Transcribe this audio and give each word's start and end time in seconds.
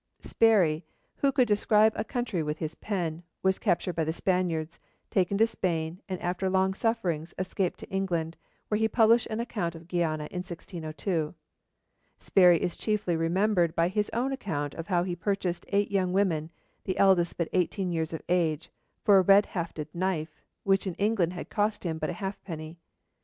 Sparrey, 0.23 0.81
who 1.17 1.31
'could 1.31 1.47
describe 1.47 1.93
a 1.95 2.03
country 2.03 2.41
with 2.41 2.57
his 2.57 2.73
pen,' 2.73 3.21
was 3.43 3.59
captured 3.59 3.93
by 3.93 4.03
the 4.03 4.11
Spaniards, 4.11 4.79
taken 5.11 5.37
to 5.37 5.45
Spain, 5.45 6.01
and 6.09 6.19
after 6.23 6.49
long 6.49 6.73
sufferings 6.73 7.35
escaped 7.37 7.79
to 7.81 7.89
England, 7.91 8.35
where 8.67 8.79
he 8.79 8.87
published 8.87 9.27
an 9.27 9.39
account 9.39 9.75
of 9.75 9.87
Guiana 9.87 10.25
in 10.31 10.39
1602. 10.41 11.35
Sparrey 12.17 12.57
is 12.59 12.75
chiefly 12.75 13.15
remembered 13.15 13.75
by 13.75 13.89
his 13.89 14.09
own 14.11 14.31
account 14.31 14.73
of 14.73 14.87
how 14.87 15.03
he 15.03 15.15
purchased 15.15 15.67
eight 15.69 15.91
young 15.91 16.13
women, 16.13 16.49
the 16.85 16.97
eldest 16.97 17.37
but 17.37 17.47
eighteen 17.53 17.91
years 17.91 18.11
of 18.11 18.23
age, 18.27 18.71
for 19.03 19.19
a 19.19 19.21
red 19.21 19.45
hafted 19.53 19.87
knife, 19.93 20.41
which 20.63 20.87
in 20.87 20.95
England 20.95 21.33
had 21.33 21.51
cost 21.51 21.83
him 21.83 21.99
but 21.99 22.09
a 22.09 22.13
halfpenny. 22.13 22.79